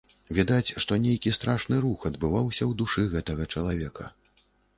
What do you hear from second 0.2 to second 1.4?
Відаць, што нейкі